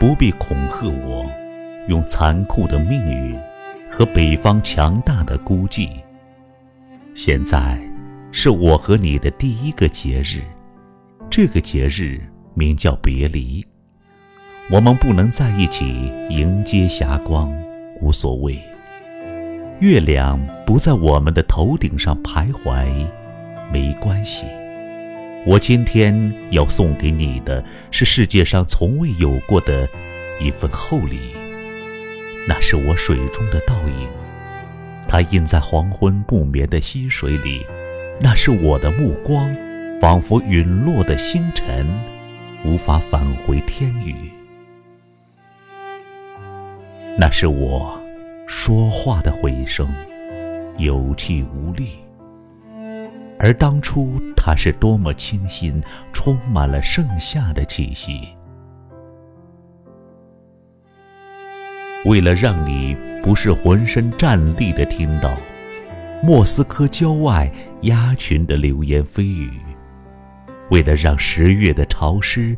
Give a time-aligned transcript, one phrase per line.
[0.00, 1.30] 不必恐吓我，
[1.86, 3.38] 用残酷的命运
[3.90, 5.90] 和北方强大的孤寂。
[7.14, 7.78] 现在
[8.32, 10.40] 是我和你的第一个节日，
[11.28, 12.18] 这个节日
[12.54, 13.62] 名叫别离。
[14.70, 17.52] 我们不能在一起迎接霞光，
[18.00, 18.58] 无所谓。
[19.80, 22.86] 月亮不在我们的头顶上徘徊，
[23.70, 24.46] 没关系。
[25.46, 29.88] 我今天要送给你的是世界上从未有过的
[30.38, 31.18] 一份厚礼，
[32.46, 34.08] 那是我水中的倒影，
[35.08, 37.62] 它印在黄昏不眠的溪水里；
[38.20, 39.50] 那是我的目光，
[39.98, 41.86] 仿佛陨落的星辰，
[42.62, 44.14] 无法返回天宇。
[47.18, 47.98] 那是我
[48.46, 49.88] 说话的回声，
[50.76, 51.92] 有气无力。
[53.42, 58.28] 而当初它是多么清新，充满了盛夏的气息。
[62.04, 65.34] 为了让你不是浑身战栗的听到
[66.22, 67.50] 莫斯科郊外
[67.82, 69.58] 鸭群的流言蜚语，
[70.70, 72.54] 为了让十月的潮湿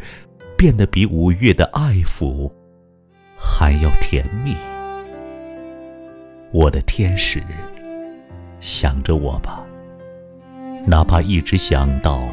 [0.59, 2.51] 变得比五月的爱抚。
[3.37, 4.57] 还要甜蜜，
[6.53, 7.43] 我的天使，
[8.61, 9.65] 想着我吧，
[10.93, 12.29] 哪怕一直想到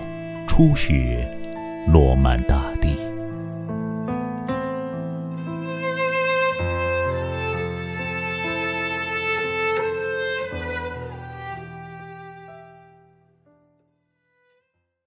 [0.46, 1.26] 初雪
[1.88, 3.09] 落满大地。